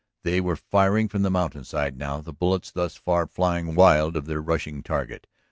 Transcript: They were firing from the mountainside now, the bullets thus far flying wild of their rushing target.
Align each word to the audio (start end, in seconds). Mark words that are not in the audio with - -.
They 0.23 0.41
were 0.41 0.55
firing 0.55 1.09
from 1.09 1.21
the 1.21 1.29
mountainside 1.29 1.95
now, 1.95 2.21
the 2.21 2.33
bullets 2.33 2.71
thus 2.71 2.95
far 2.95 3.27
flying 3.27 3.75
wild 3.75 4.15
of 4.15 4.25
their 4.25 4.41
rushing 4.41 4.81
target. 4.81 5.27